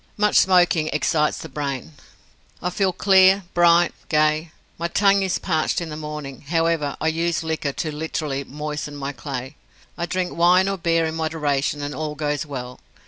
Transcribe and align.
Much 0.17 0.35
smoking 0.35 0.87
excites 0.87 1.37
the 1.37 1.47
brain. 1.47 1.91
I 2.59 2.71
feel 2.71 2.91
clear, 2.91 3.43
bright, 3.53 3.93
gay. 4.09 4.51
My 4.79 4.87
tongue 4.87 5.21
is 5.21 5.37
parched 5.37 5.79
in 5.79 5.89
the 5.89 5.95
morning, 5.95 6.41
however, 6.49 6.97
and 6.97 6.97
I 6.99 7.07
use 7.09 7.43
liquor 7.43 7.73
to 7.73 7.95
literally 7.95 8.43
"moisten 8.43 8.95
my 8.95 9.11
clay". 9.11 9.57
I 9.99 10.07
drink 10.07 10.35
wine 10.35 10.67
or 10.67 10.79
beer 10.79 11.05
in 11.05 11.13
moderation, 11.13 11.83
and 11.83 11.93
all 11.93 12.15
goes 12.15 12.47
well. 12.47 12.79